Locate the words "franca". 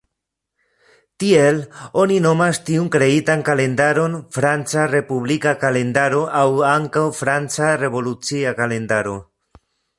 4.39-4.87, 7.23-7.71